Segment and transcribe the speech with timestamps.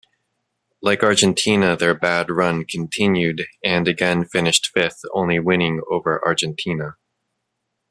[0.81, 6.97] Like Argentina their bad run continued and again finished fifth only winning over Argentina.